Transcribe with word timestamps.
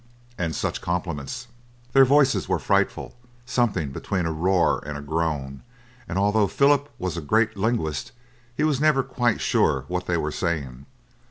And 0.35 0.55
such 0.55 0.81
compliments! 0.81 1.45
Their 1.93 2.05
voices 2.05 2.49
were 2.49 2.57
frightful, 2.57 3.13
something 3.45 3.91
between 3.91 4.25
a 4.25 4.31
roar 4.31 4.81
and 4.83 4.97
a 4.97 5.01
groan, 5.01 5.61
and 6.09 6.17
although 6.17 6.47
Philip 6.47 6.89
was 6.97 7.17
a 7.17 7.21
great 7.21 7.55
linguist 7.55 8.11
he 8.57 8.63
was 8.63 8.81
never 8.81 9.03
quite 9.03 9.41
sure 9.41 9.85
what 9.89 10.07
they 10.07 10.17
were 10.17 10.31
saying. 10.31 10.87